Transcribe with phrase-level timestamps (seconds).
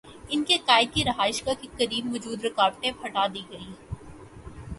[0.29, 3.73] ان کے قائد کی رہائش گاہ کے قریب موجود رکاوٹیں ہٹا دی گئیں۔